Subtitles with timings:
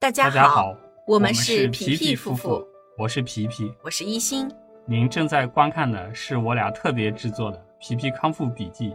[0.00, 0.76] 大家好，
[1.08, 3.74] 我们是是皮皮夫夫妇，我是皮皮。
[3.82, 4.48] 我是一心。
[4.86, 8.90] 您正在观看的是我俩特别制作的《皮皮康复笔记》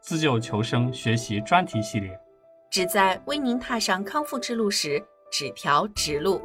[0.00, 2.20] 自救求生学习专题系列。
[2.68, 5.00] 旨在为您踏上康复之路时
[5.30, 6.42] 指条直路。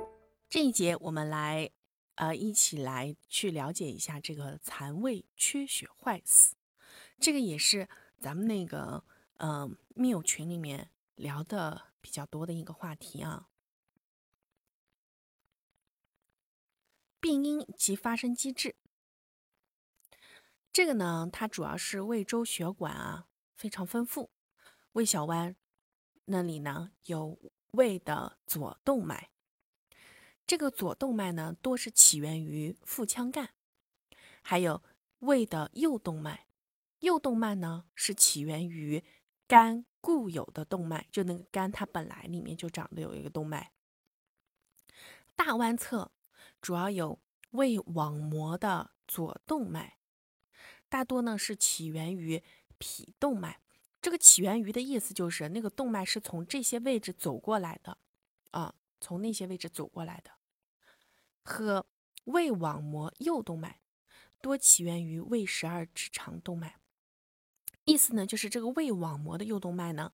[0.48, 1.68] 这一节我们来，
[2.14, 6.54] 呃，一起来去了解一下这个残胃缺血坏死，
[7.20, 7.88] 这个也是
[8.20, 9.04] 咱们那个
[9.38, 13.48] 呃密友群里面聊的比较多的一个话题啊。
[17.26, 18.76] 病因及发生机制，
[20.72, 23.26] 这个呢，它主要是胃周血管啊
[23.56, 24.30] 非常丰富，
[24.92, 25.56] 胃小弯
[26.26, 27.40] 那里呢有
[27.72, 29.32] 胃的左动脉。
[30.46, 33.56] 这个左动脉呢，多是起源于腹腔干，
[34.44, 34.84] 还有
[35.18, 36.46] 胃的右动脉。
[37.00, 39.04] 右动脉呢，是起源于
[39.48, 43.72] 肝固有的动脉，就那个肝它本来里面就长的有一个动脉。
[45.36, 46.12] 大弯侧
[46.66, 47.20] 主要有
[47.52, 49.98] 胃网膜的左动脉，
[50.90, 52.42] 大多呢是起源于
[52.80, 53.60] 脾动脉。
[54.02, 58.00] 这个起源于的意思就是那个动脉是从这些位置走过来的，
[58.50, 58.74] 啊。
[59.00, 60.32] 从那些位置走过来的，
[61.44, 61.86] 和
[62.24, 63.82] 胃网膜右动脉
[64.42, 66.80] 多起源于胃十二指肠动脉。
[67.84, 70.14] 意思呢，就是这个胃网膜的右动脉呢，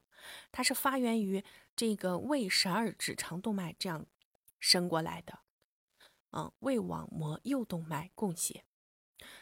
[0.51, 1.41] 它是发源于
[1.73, 4.05] 这个胃十二指肠动脉这样
[4.59, 5.39] 伸过来的。
[6.31, 8.65] 嗯，胃网膜右动脉供血，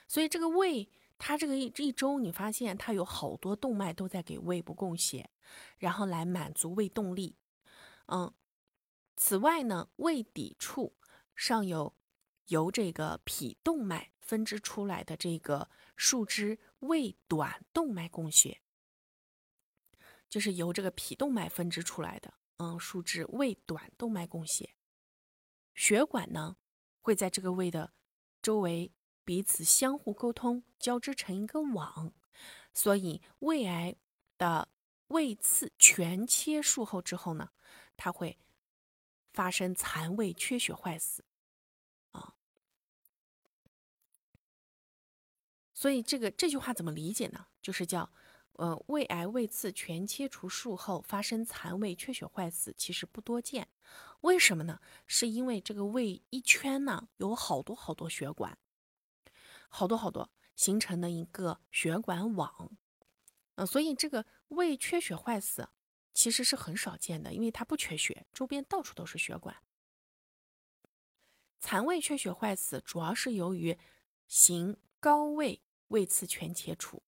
[0.07, 5.29] 所以这个胃它这个一一周，你发现它有好多动脉都在给胃部供血，
[5.77, 7.37] 然后来满足胃动力。
[8.07, 8.33] 嗯。
[9.21, 10.95] 此外呢，胃底处
[11.35, 11.93] 上有
[12.47, 18.61] 由这个脾动脉分支出来的这个数支胃短动脉供血，
[20.29, 24.73] 就是由这个脾动脉分支出来的，嗯，数支胃短动脉供血。
[25.75, 26.55] 血管呢
[27.01, 27.93] 会在这个胃的
[28.41, 28.91] 周围
[29.23, 32.13] 彼此相互沟通，交织成一个网，
[32.73, 33.95] 所以胃癌
[34.37, 34.69] 的
[35.07, 37.51] 胃刺全切术后之后呢，
[37.95, 38.37] 它会。
[39.31, 41.23] 发生残胃缺血坏死，
[42.11, 42.33] 啊，
[45.73, 47.45] 所以这个这句话怎么理解呢？
[47.61, 48.11] 就是叫，
[48.59, 53.69] 呃，胃癌胃刺全切除术后发生残胃缺血坏死，其实不多见。
[54.19, 54.81] 为什么呢？
[55.07, 58.57] 是因为这个胃一圈呢有好多好多血管，
[59.69, 62.77] 好多好多形成的一个血管网，
[63.55, 65.69] 嗯，所以这个胃缺血坏死。
[66.13, 69.55] 其实是很少见的，因为它不缺血，周边到处都是血管。
[71.61, 73.77] 残胃缺血坏死主要是由于
[74.27, 77.01] 行高位胃刺全切除，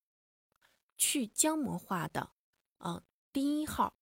[1.01, 2.29] 去浆膜化的
[2.77, 3.01] 啊
[3.33, 3.97] 第一号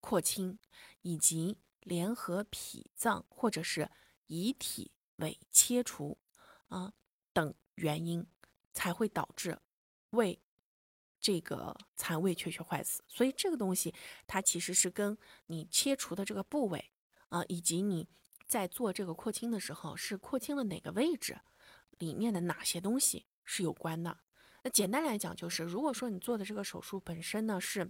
[0.00, 0.58] 扩清，
[1.00, 3.90] 以及联合脾脏或者是
[4.26, 6.18] 遗体尾切除
[6.68, 6.92] 啊
[7.32, 8.26] 等原因，
[8.74, 9.58] 才会导致
[10.10, 10.38] 胃。
[11.18, 13.94] 这个残胃缺血坏死，所以这个东西
[14.26, 16.92] 它其实是跟你切除的这个部位
[17.30, 18.06] 啊，以及你
[18.46, 21.40] 在做这个扩清的时候是扩清了哪个位置，
[21.98, 24.18] 里面的哪些东西是有关的。
[24.66, 27.88] 那简单来讲就是，如果说你做的这个手术本身呢是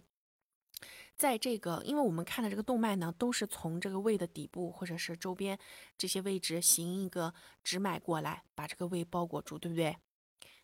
[1.16, 5.58] 在这个，因为我们看的这个动脉呢都是从这个胃的底部或者是周边
[5.96, 7.32] 这些位置行一个
[7.64, 9.96] 直脉过来，把这个胃包裹住，对不对？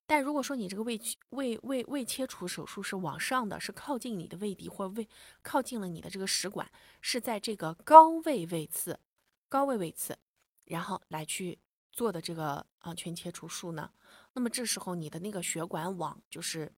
[0.05, 5.09] 但如果说你这个胃胃胃胃切除手术是往上的，是靠近你的胃底或胃
[5.41, 6.71] 靠近了你的这个食管，
[7.01, 9.01] 是在这个高位位次、
[9.49, 10.19] 高位位次，
[10.67, 11.59] 然后来去
[11.91, 13.91] 做的这个啊全切除术呢，
[14.34, 16.72] 那么这时候你的那个血管网就是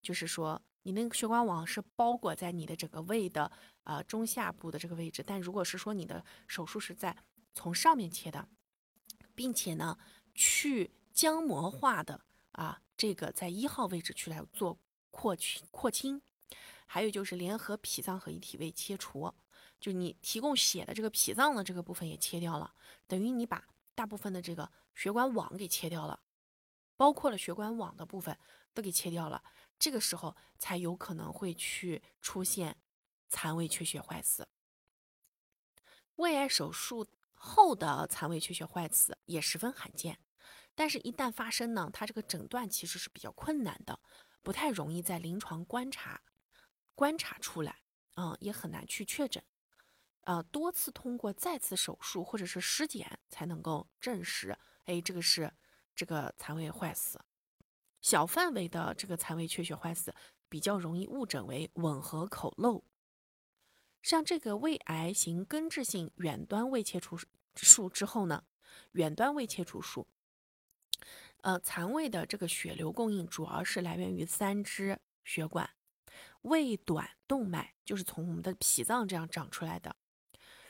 [0.00, 3.50] 就是说你那个血管网是包裹在你的整个胃的
[3.82, 7.16] 啊中下部的这个位置，但如果是说你的手术是在
[7.52, 8.48] 从上面切的，
[9.34, 9.98] 并且呢
[10.34, 12.20] 去浆膜化的。
[12.52, 14.78] 啊，这个在一号位置去来做
[15.10, 16.22] 扩清扩清，
[16.86, 19.34] 还有就是联合脾脏和一体位切除，
[19.80, 22.72] 就你提供血的这个脾脏的这个部分也切掉了，
[23.08, 26.20] 等于你把大部分的这个血管网给切掉了，
[26.96, 28.38] 包括了血管网的部分
[28.72, 29.42] 都给切掉了，
[29.78, 32.76] 这个时候才有可能会去出现
[33.28, 34.48] 残胃缺血坏死。
[36.16, 40.18] 胃癌手术后的残胃缺血坏死也十分罕见。
[40.76, 44.00] 但是，一旦发生呢，它这个诊断其实是比较困难的，
[44.42, 46.20] 不太容易在临床观察
[46.96, 47.82] 观察出来，
[48.14, 49.40] 啊，也很难去确诊，
[50.22, 55.54] 呃，多次通过再次手术或者是尸检才能够证实，哎，这个是
[55.94, 57.20] 这个残胃坏死。
[58.00, 60.14] 小范围的这个残胃缺血坏死
[60.48, 62.84] 比较容易误诊为吻合口漏，
[64.02, 67.18] 像这个胃癌型根治性远端胃切除
[67.54, 68.44] 术之后呢，
[68.92, 70.06] 远端胃切除术，
[71.40, 75.70] 呃，残胃的这个血流供应主要是来源于三支血管：
[76.42, 79.92] 胃短动脉，就是从我们的脾脏这样长出来的；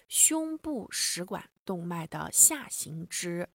[0.09, 3.49] 胸部食管动脉的下行支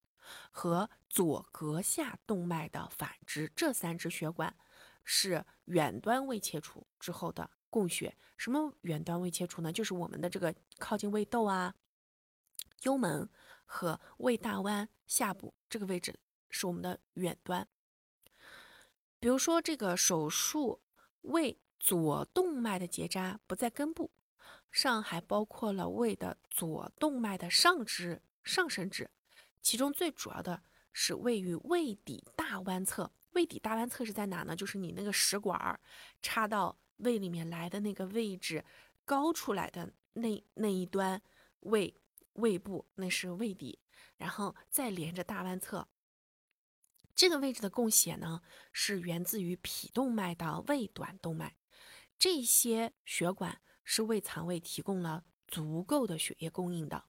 [0.51, 4.55] 和左膈下动脉的反支，这三支血管
[5.03, 7.49] 是远端胃切除之后的。
[7.71, 9.71] 供血什么远端胃切除呢？
[9.71, 11.75] 就是我们的这个靠近胃窦啊、
[12.81, 13.29] 幽门
[13.63, 17.67] 和胃大弯下部这个位置是我们的远端。
[19.19, 20.81] 比如说这个手术
[21.21, 24.09] 胃左动脉的结扎不在根部
[24.71, 29.11] 上，还包括了胃的左动脉的上支、上伸支，
[29.61, 33.11] 其中最主要的是位于胃底大弯侧。
[33.31, 34.56] 胃底大弯侧是在哪呢？
[34.56, 35.79] 就是你那个食管儿
[36.21, 36.77] 插到。
[37.00, 38.65] 胃里面来的那个位置，
[39.06, 41.21] 高出来的那那一端
[41.61, 41.95] 胃
[42.33, 43.79] 胃部，那是胃底，
[44.17, 45.88] 然后再连着大弯侧。
[47.15, 48.41] 这个位置的供血呢，
[48.73, 51.56] 是源自于脾动脉的胃短动脉。
[52.17, 57.06] 这些血管是为肠胃提供了足够的血液供应的。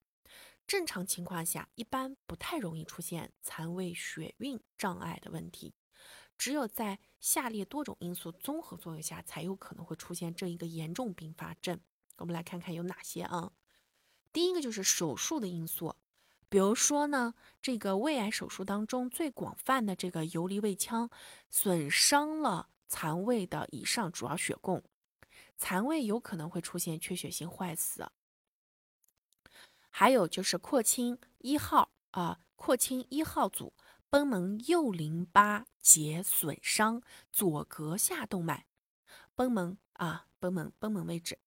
[0.71, 5.75] 正常情况下，一般不太容易出现残胃血运障碍的问题。
[6.39, 11.81] 只有在下列多种因素综合作用下，才有可能会出现这一个严重并发症。
[12.19, 13.51] 我们来看看有哪些啊？
[14.33, 15.97] 第一个就是手术的因素，
[16.49, 21.11] 比如说呢，这个胃癌手术当中最广泛的这个游离胃腔
[21.51, 24.81] 损伤了残胃的以上主要血供，
[25.59, 28.13] 残胃有可能会出现缺血性坏死。
[29.91, 33.75] 还有就是廓清一号啊，廓清一号组。
[34.13, 37.01] 贲门右淋巴结损伤
[37.31, 38.67] 左膈下动脉，
[39.37, 41.39] 贲门啊，贲门贲门位置，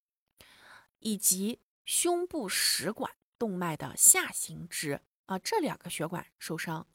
[1.00, 6.88] 以及胸部食管动脉的下行支啊，这两个血管受伤，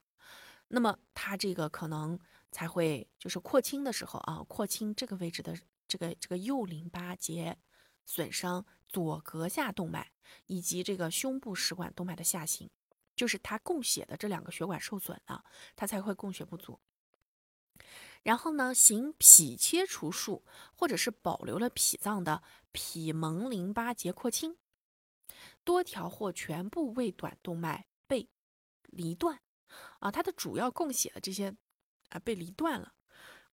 [0.69, 2.19] 那么它这个可能
[2.51, 5.55] 才会就是廓清的时候啊，廓清这个位置的
[5.87, 7.59] 这个这个右淋巴结
[8.07, 10.11] 损伤左膈下动脉
[10.47, 12.71] 以及这个胸部食管动脉的下行。
[13.15, 15.45] 就是它供血的这两个血管受损了，
[15.75, 16.79] 它才会供血不足。
[18.23, 20.45] 然后呢，行脾切除术
[20.77, 24.57] 或者是保留了脾脏的脾门淋巴结廓清，
[25.65, 28.29] 多条或全部胃短动脉被
[28.83, 29.41] 离断
[29.99, 31.57] 啊，它的主要供血的这些
[32.11, 32.95] 啊被离断了，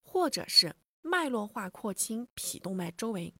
[0.03, 3.33] 或者是脉络化廓清脾动脉周围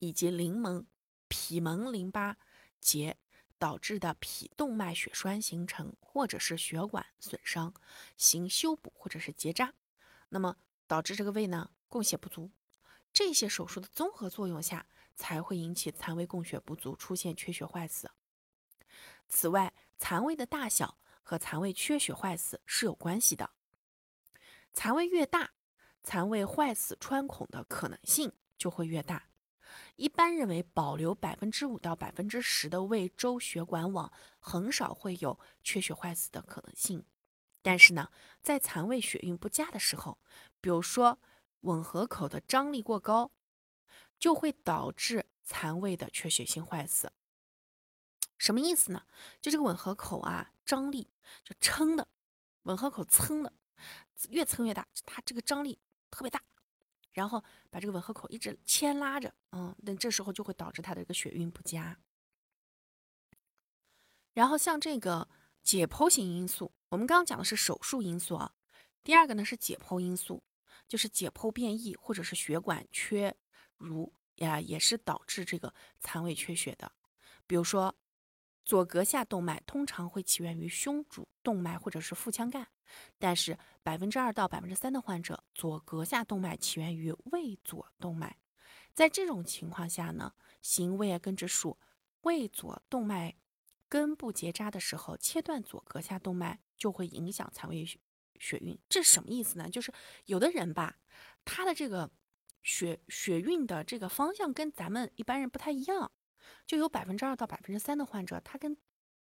[0.00, 0.84] 以及淋门
[1.28, 2.36] 脾门淋巴
[2.80, 3.16] 结。
[3.60, 7.74] 导致的脾动脉血栓形成，或者是血管损伤，
[8.16, 9.74] 行修补或者是结扎，
[10.28, 12.52] 那么导致这个胃呢供血不足，
[13.12, 14.86] 这些手术的综合作用下，
[15.16, 18.08] 才会引起残胃供血不足，出现缺血坏死。
[19.28, 23.50] 此外，残胃的大小和残胃缺血坏死是有关系的，
[24.72, 25.50] 残胃越大，
[26.04, 29.24] 残胃坏死穿孔的可能性就会越大。
[29.96, 37.04] 一般认为，保留百分之五到百分之十的胃周血管网，很少会有缺血坏死的可能性。
[37.62, 38.10] 但是呢，
[38.42, 40.18] 在残胃血运不佳的时候，
[40.60, 41.18] 比如说
[41.62, 43.30] 吻合口的张力过高，
[44.18, 47.12] 就会导致残胃的缺血性坏死。
[48.38, 49.04] 什么意思呢？
[49.40, 51.10] 就这个吻合口啊，张力
[51.42, 52.06] 就撑的，
[52.62, 53.52] 吻合口撑的，
[54.30, 55.78] 越撑越大，它这个张力
[56.10, 56.40] 特别大。
[57.18, 61.98] 然后把这个吻合口一直牵拉着，嗯，那这时候就会导致他的这个血运不佳。
[64.34, 65.28] 然后像这个
[65.64, 68.54] 解剖型因素，我们刚刚讲的是手术因素啊，
[69.02, 70.44] 第二个呢是解剖因素，
[70.86, 73.36] 就是解剖变异或者是血管缺
[73.76, 76.92] 如呀，也是导致这个残胃缺血的，
[77.46, 77.94] 比如说。
[78.64, 82.68] 左膈下动脉通常会起源于胸主动脉或者是腹腔干，
[83.18, 88.36] 但是百分之二到百分之三的患者左膈下动脉起源于胃左动脉。
[88.94, 91.78] 在这种情况下呢，行胃癌根治术，
[92.22, 93.36] 胃左动脉
[93.88, 98.78] 根部结扎的时候，切断左膈下动脉就会影响残胃血运。
[98.88, 99.70] 这什么意思呢？
[99.70, 99.92] 就是
[100.26, 100.96] 有的人吧，
[101.44, 102.10] 他的这个
[102.62, 106.10] 血血运的这个方向跟咱们一般人不太一样。
[106.66, 108.76] 就有百分之二到百分之三的患者，他跟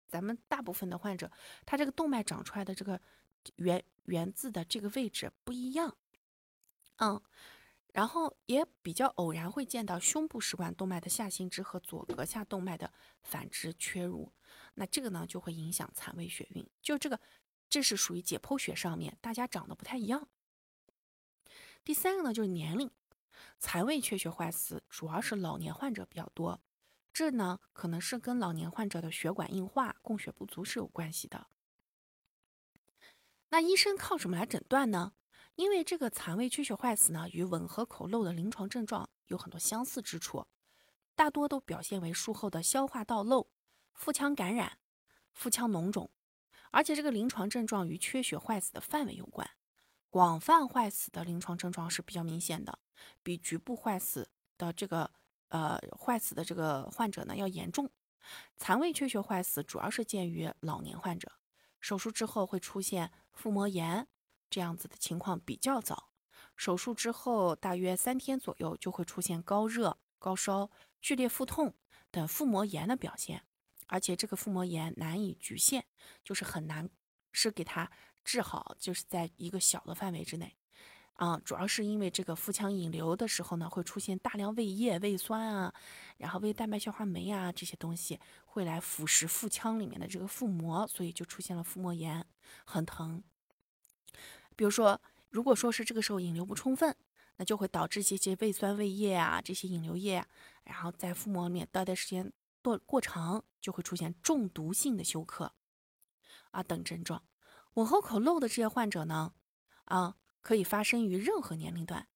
[0.08, 1.30] 咱们大部分的患者，
[1.66, 3.00] 他这个动脉长出来的这个
[3.56, 5.96] 源源自的这个位置不一样，
[6.96, 7.20] 嗯，
[7.92, 14.32] 然后也比较偶然会见到胸部食管动脉的下行支和左膈下动脉的反支缺如，
[14.74, 16.66] 那这个呢就会影响残胃血运。
[16.80, 17.20] 就这个，
[17.68, 20.28] 这是属于解剖学上面大家长得不太一样。
[21.84, 22.90] 第三个呢就是年龄，
[23.58, 26.60] 残胃缺血坏死主要是老年患者比较多。
[27.12, 31.46] 这呢可能是跟老年患者的血管硬化、供血不足是有关系的。
[33.50, 35.12] 那医生靠什么来诊断呢？
[35.56, 40.46] 因为这个残胃缺血坏死呢，与吻合口漏的临床症状有很多相似之处，
[41.14, 43.48] 大多都表现为术后的消化道漏、
[43.92, 44.78] 腹腔感染、
[45.32, 46.10] 腹腔脓肿，
[46.70, 49.48] 而且这个临床症状与缺血坏死的范围有关。
[50.10, 52.78] 广泛坏死的临床症状是比较明显的，
[53.22, 55.10] 比局部坏死的这个
[55.48, 57.90] 呃坏死的这个患者呢要严重。
[58.56, 61.32] 残胃缺血坏死主要是见于老年患者，
[61.80, 64.06] 手术之后会出现腹膜炎
[64.50, 66.10] 这样子的情况比较早，
[66.56, 70.70] 手术之后大约三天左右就会出现高热、高烧、
[71.00, 71.74] 剧烈腹痛
[72.10, 73.44] 等腹膜炎的表现，
[73.86, 75.84] 而且这个腹膜炎难以局限，
[76.24, 76.90] 就是很难
[77.32, 77.90] 是给它。
[78.24, 80.57] 治好就是在一个小的范围之内，
[81.18, 85.74] 啊，主要是因为这个腹腔引流的时候呢，会出现大量胃液、胃酸啊，
[86.16, 92.24] 然后胃蛋白消化酶啊这些东西会来腐蚀腹腔里面的这个腹膜，所以就出现了腹膜炎，
[92.64, 93.20] 很疼。
[94.54, 96.94] 比如说，如果说是这个时候引流不充分，
[97.36, 100.24] 那就会导致这些胃酸、胃液啊这些引流液，
[100.62, 102.32] 然后在腹膜里面待的时间
[102.62, 105.52] 过过长，就会出现中毒性的休克
[106.52, 107.24] 啊等症状。
[107.74, 109.32] 吻合口漏的这些患者呢，
[109.86, 110.14] 啊，
[110.48, 112.08] 可以发生于任何年龄段，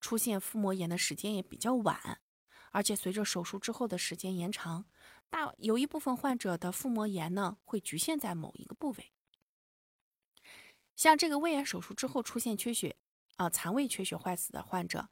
[0.00, 2.20] 出现腹膜炎的时间也比较晚，
[2.70, 4.84] 而且随着手术之后的时间延长，
[5.28, 9.12] 大有一部分患者的腹膜炎呢会局限在某一个部位。
[10.94, 12.96] 像这个胃癌手术之后出现缺血
[13.38, 15.08] 啊，残胃缺血坏死的患者，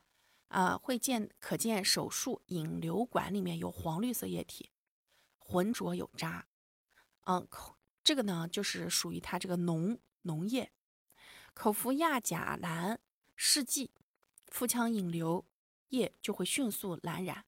[0.47, 4.71] 啊，会见可见手术引流管里面有黄绿色液体，
[5.41, 6.47] 浑浊有渣，
[7.27, 7.45] 嗯，
[8.05, 10.71] 这个呢，就是属于它这个脓脓液，
[11.59, 13.01] 口服亚甲蓝
[13.35, 13.91] 试剂，
[14.47, 15.45] 腹腔引流
[15.89, 17.47] 液就会迅速蓝染。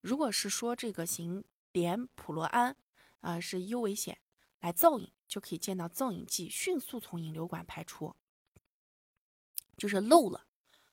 [0.00, 2.76] 如果是说这个行碘普罗胺
[3.20, 4.18] 啊是优危险，
[4.58, 8.16] 来造影就可以见到造影剂迅速从引流管排出，
[9.76, 10.46] 就是漏了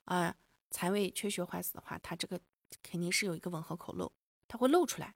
[0.05, 0.37] 啊。
[0.69, 2.39] 残胃缺血坏死的话，它这个
[2.83, 4.13] 肯定是有一个吻合口漏，
[4.47, 5.15] 它会漏出来。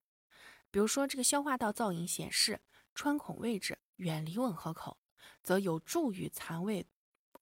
[0.71, 2.59] 比如说这个消化道造影显示。
[2.95, 4.97] 穿孔位置远离吻合口，
[5.43, 6.87] 则有助于残胃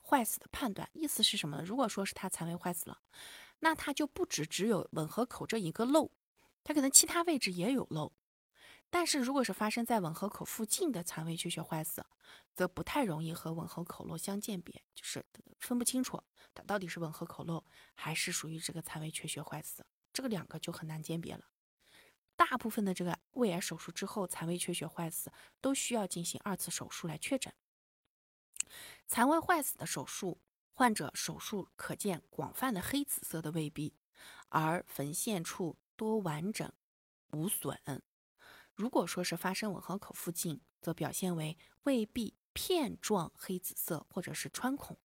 [0.07, 0.89] 坏死的判断。
[0.93, 1.63] 意思是什么呢？
[1.63, 2.99] 如果说是他残胃坏死了，
[3.59, 6.11] 那他就不止只有吻合口这一个漏，
[6.63, 8.11] 他可能其他位置也有漏。
[8.89, 12.05] 但是如果是发生在吻合口附近的残胃缺血坏死，
[12.53, 15.25] 则不太容易和吻合口漏相鉴别，就是
[15.59, 16.21] 分不清楚
[16.53, 17.63] 它到底是吻合口漏
[17.95, 21.45] 还是属于这个残胃缺血坏死，这个两个就很难鉴别了。
[22.35, 27.51] 大部分的这个胃癌手术之后，残胃缺血坏死都需要进行二次手术来确诊。
[29.07, 30.41] 残胃坏死的手术，
[30.73, 33.95] 患者手术可见广泛的黑紫色的胃壁，
[34.49, 36.71] 而缝线处多完整
[37.31, 37.77] 无损。
[38.73, 44.97] 如果说是发生吻合口附近，则表现为胃壁片状黑紫色或者是穿孔。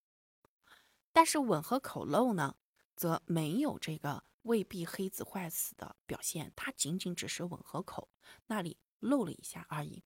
[1.12, 2.56] 但是吻合口漏呢，
[2.96, 4.24] 则没有这个。
[4.42, 8.08] 胃壁黑紫坏死的表现，它仅仅只是吻合口
[8.46, 10.02] 那里漏了一下而已。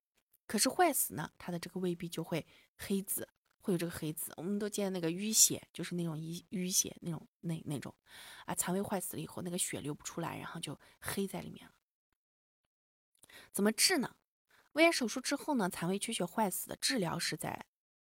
[0.48, 2.44] 可是坏死呢，它的这个胃壁就会
[2.76, 3.28] 黑紫，
[3.62, 4.30] 会有这个黑子。
[4.36, 7.94] 我们都见那个淤血，就是那种淤淤血那种那那种
[8.44, 11.72] 啊，残胃坏死了以后，那个血流不出来，然后就黑在里面了。
[13.50, 14.16] 怎么治呢？
[14.72, 17.66] 胃癌手术之后呢，残胃缺血坏死的治疗是在，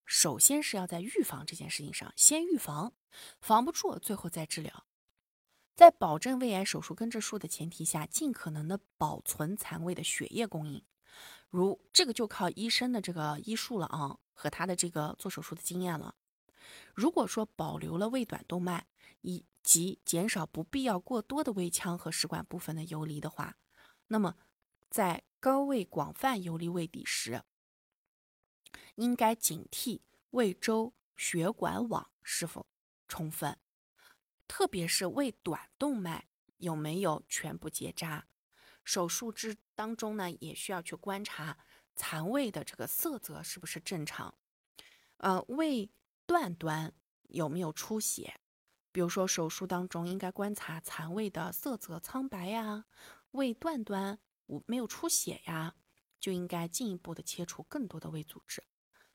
[0.05, 2.95] 首先是要在预防这件事情上，先预防，
[3.41, 4.87] 防不住，最后再治疗。
[5.75, 10.85] 在保证胃癌手术根治术的前提下，尽可能的保存残胃的血液供应。
[11.53, 16.15] 如这个就靠医生的这个医术了啊，和他的这个做手术的经验了。
[16.95, 18.87] 如果说保留了胃短动脉，
[19.21, 23.59] 以及减少不必要过多的胃腔和食管部分的游离的话，
[24.09, 24.35] 那么
[24.89, 27.43] 在高位广泛游离胃底时，
[28.95, 32.67] 应该警惕胃周血管网是否
[33.07, 33.59] 充分。
[34.49, 38.27] 特别是胃短动脉有没有全部结扎？
[38.85, 41.59] 手术之当中呢，也需要去观察
[41.95, 44.35] 残胃的这个色泽是不是正常。
[45.19, 45.91] 呃，胃
[46.27, 46.93] 段端
[47.29, 48.41] 有没有出血？
[48.91, 52.85] 比如说手术当中应该观察残胃的色泽苍白呀，
[53.31, 55.75] 胃段端无没有出血呀，
[56.21, 58.63] 就应该进一步的切除更多的胃组织。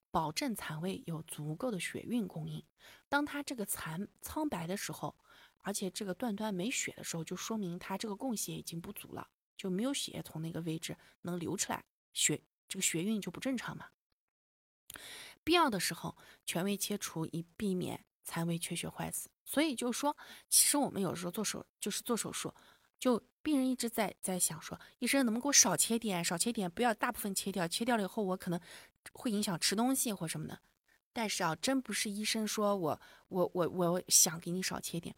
[0.09, 2.65] 保证残胃有足够的血运供应。
[3.09, 5.15] 当它这个残苍白的时候，
[5.59, 11.83] 而且这个段端没血的时候，就说明它这个供血已经不足了，就没有血液从那个位置能流出来，
[12.13, 13.87] 血这个血运就不正常嘛。
[15.43, 19.29] 必要的时候全胃切除，以避免残胃缺血坏死。
[19.43, 20.15] 所以就是说，
[20.49, 22.53] 其实我们有时候做手就是做手术，
[22.99, 28.59] 就病人一直在在想说，医生能不能给我少切点，少切点，不要大部分切掉，切掉了以后我可能
[29.13, 30.59] 会影响吃东西或什么的。
[31.13, 35.15] 但是啊，真不是医生说我我我我想给你少切点，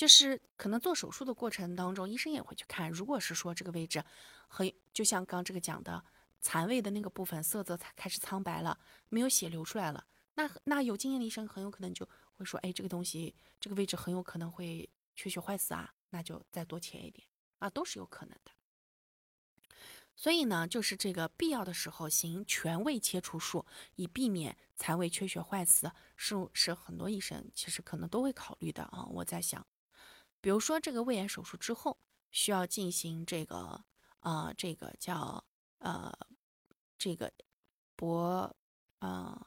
[0.00, 2.90] 就是可能做手术的过程当中，医生也会去看。
[2.90, 4.02] 如果是说这个位置
[4.48, 6.02] 很，就像刚这个讲的
[6.40, 8.80] 残位的那个部分色泽才开始苍白了，
[9.10, 10.02] 没有血流出来了，
[10.36, 17.28] 那那有经验的医生很有可能就会说，哎，这个东西这个位置很有可能会缺血坏死啊，那就再多切一点
[17.58, 18.50] 啊，都是有可能的。
[20.16, 23.66] 所以呢，就是这个必要的时候行全胃切除术，
[23.96, 29.04] 以避免残胃缺血坏死，是是很多医生其实可能都会考虑的啊。
[29.04, 29.66] 我在想，
[30.40, 31.98] 比如说这个胃癌手术之后
[32.30, 33.84] 需要进行这个
[34.20, 35.44] 呃这个叫
[35.78, 36.12] 呃
[36.98, 37.32] 这个
[37.96, 38.56] 博
[38.98, 39.46] 呃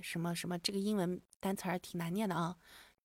[0.00, 2.58] 什么什么这个英文单词儿挺难念的啊，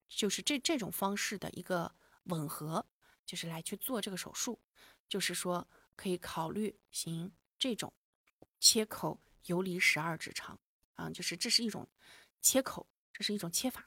[0.08, 1.94] 就是这这种方式的一个
[2.26, 2.86] 吻合，
[3.26, 4.60] 就是来去做这个手术，
[5.08, 5.68] 就是说。
[5.96, 7.94] 可以考虑行这种
[8.60, 10.60] 切口游离十二指肠
[10.96, 11.88] 啊，就是这是一种
[12.42, 13.86] 切口，这是一种切法，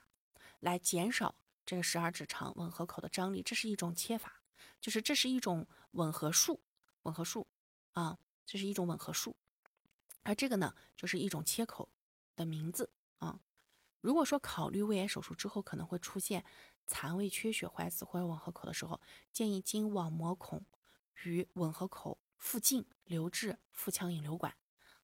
[0.61, 1.35] 来减少
[1.67, 4.41] 这个十二指肠吻合口的张力，这是一种切法，
[4.81, 6.63] 就是这是一种吻合术，
[7.03, 7.47] 吻合术
[7.93, 9.37] 啊，这是一种吻合术，
[10.23, 11.91] 而这个呢，就是一种切口
[12.35, 13.41] 的名字啊。
[14.01, 16.45] 如果说考虑胃癌手术之后可能会出现
[16.87, 19.01] 残胃缺血坏死或者吻合口的时候，
[19.33, 20.65] 建议经网膜孔。
[21.25, 24.55] 与吻合口附近留置腹腔引流管，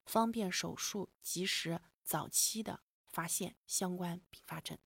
[0.04, 4.78] 方便手术及时早期的发现相关并发症。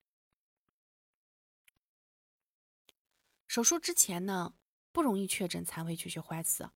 [3.57, 4.53] 手术之前呢，
[4.93, 6.69] 不容易确诊残胃缺血坏死，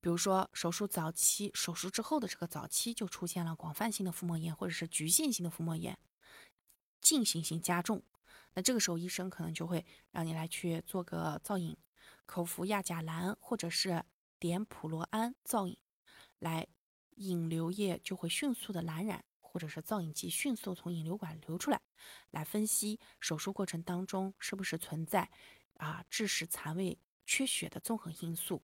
[0.00, 5.98] 比如说手术早期、手术之后的这个早期就出现了广泛性的腹膜炎或者是局限性的腹膜炎，
[7.02, 8.02] 进行性加重，
[8.54, 11.76] 那这个时候医生可能就会让你来去做个造影。
[12.24, 14.02] 口服亚甲蓝或者是
[14.38, 15.76] 碘普罗胺造影，
[16.38, 16.66] 来
[17.16, 21.82] 引流液就会迅速的蓝染，或者是造影剂迅速从引流管流出来，
[22.30, 25.30] 来分析手术过程当中是不是存在
[25.80, 28.62] 啊致使残胃缺血的综合因素，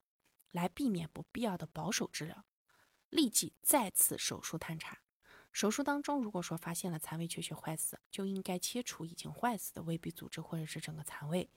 [0.52, 2.44] 来避免不必要的保守治疗，
[3.10, 4.98] 立即再次手术探查。
[5.52, 11.50] 手术当中如果说发现了残胃缺血坏死，就应该切除已经坏死的胃壁组织或者是整个残胃，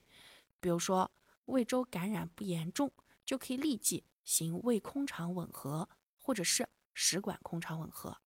[0.59, 1.11] 比如说。
[1.45, 2.93] 胃周感染不严重，
[3.25, 8.21] 就可以立即行胃空肠吻合，或者是食管空肠吻合。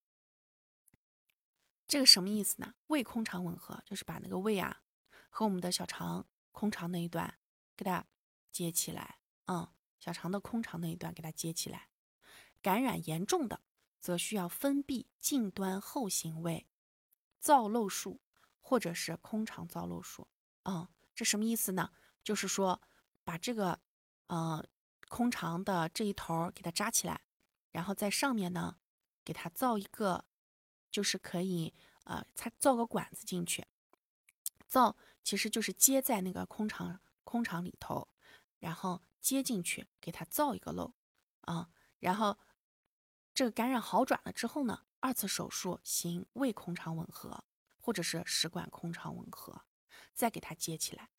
[1.88, 2.74] 这个什么意思呢？
[2.88, 4.82] 胃空肠吻合就是把那个胃啊
[5.30, 7.38] 和我们的小肠空肠那一段
[7.76, 8.06] 给它
[8.50, 9.68] 接起来，嗯，
[10.00, 11.90] 小肠的空肠那一段给它接起来。
[12.62, 13.60] 感染严重的，
[14.00, 16.66] 则需要封闭近端后行胃
[17.42, 18.22] 造瘘术，
[18.62, 20.30] 或者是空肠造瘘术。
[20.64, 21.92] 嗯，这什么意思呢？
[22.24, 22.80] 就是说。
[23.26, 23.80] 把这个，
[24.28, 24.62] 呃，
[25.08, 27.22] 空肠的这一头给它扎起来，
[27.72, 28.76] 然后在上面呢，
[29.24, 30.26] 给它造一个，
[30.92, 33.66] 就是可以，呃，它造个管子进去，
[34.68, 38.08] 造其实就是接在那个空肠空肠里头，
[38.60, 40.94] 然后接进去，给它造一个漏，
[41.42, 42.38] 啊，然后
[43.34, 47.44] 这个感染好转了之后呢，二次手术行胃空肠吻合，
[47.80, 49.64] 或者是食管空肠吻合，
[50.14, 51.10] 再给它接起来。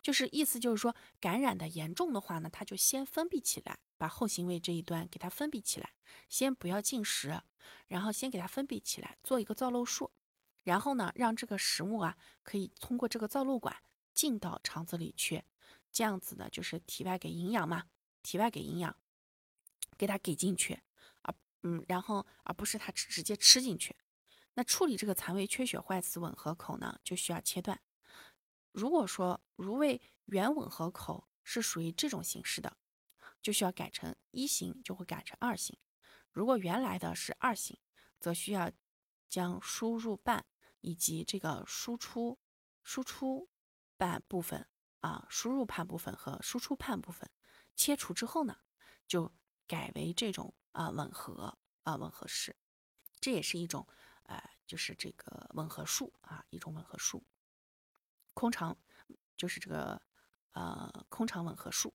[0.00, 5.92] 就是意思就是说，感染的严重的话呢，它就先封闭起来，把后行胃这一端给它封闭起来，
[6.28, 7.40] 先不要进食，
[7.86, 10.10] 然后先给它封闭起来，做一个造瘘术，
[10.62, 13.76] 然后呢，让这个食物啊可以通过这个造瘘管
[14.14, 15.44] 进到肠子里去，
[15.90, 17.84] 这样子呢就是体外给营养嘛，
[18.22, 18.96] 体外给营养，
[19.96, 20.80] 给它给进去
[21.22, 23.96] 啊，嗯，然后而不是它直接吃进去。
[24.54, 27.80] 那处理这个残胃缺血坏死吻合口呢，就需要切断。
[28.70, 32.76] 如果说如胃原吻合口是属于这种形式的，
[33.40, 35.76] 就需要改成一型，就会改成二型。
[36.30, 37.78] 如果原来的是二型，
[38.20, 38.70] 则需要
[39.28, 40.44] 将输入瓣
[40.82, 42.38] 以及这个输出
[42.82, 43.48] 输出
[43.96, 44.68] 瓣部分
[45.00, 47.30] 啊，输入瓣部分和输出瓣部分
[47.74, 48.58] 切除之后呢，
[49.08, 49.32] 就
[49.66, 52.54] 改为这种啊吻合啊吻合式，
[53.20, 53.86] 这也是一种
[54.24, 57.24] 呃，就是这个吻合术啊，一种吻合术。
[58.34, 58.78] 空肠
[59.36, 60.00] 就是这个
[60.52, 61.94] 呃空肠吻合术。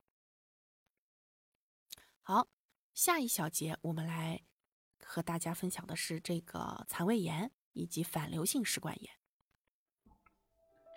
[2.21, 2.47] 好，
[2.93, 4.43] 下一小节我们来
[5.04, 9.12] 和大家分享的是这个残胃炎以及反流性食管炎。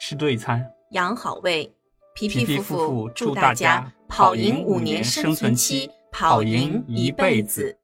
[0.00, 1.76] 吃对餐，养好胃。
[2.14, 7.79] 皮皮夫妇祝大家跑赢五年生存期，跑赢一辈子。